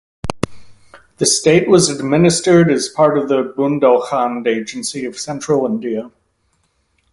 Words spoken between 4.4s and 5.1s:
agency